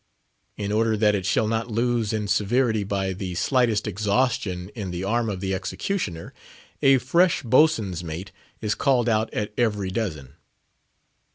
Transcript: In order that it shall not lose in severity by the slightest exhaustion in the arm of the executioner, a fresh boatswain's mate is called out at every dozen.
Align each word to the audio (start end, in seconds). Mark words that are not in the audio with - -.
In 0.57 0.71
order 0.71 0.97
that 0.97 1.13
it 1.13 1.27
shall 1.27 1.47
not 1.47 1.69
lose 1.69 2.11
in 2.11 2.27
severity 2.27 2.83
by 2.83 3.13
the 3.13 3.35
slightest 3.35 3.85
exhaustion 3.85 4.69
in 4.69 4.89
the 4.89 5.03
arm 5.03 5.29
of 5.29 5.41
the 5.41 5.53
executioner, 5.53 6.33
a 6.81 6.97
fresh 6.97 7.43
boatswain's 7.43 8.03
mate 8.03 8.31
is 8.61 8.73
called 8.73 9.07
out 9.07 9.31
at 9.31 9.53
every 9.59 9.91
dozen. 9.91 10.33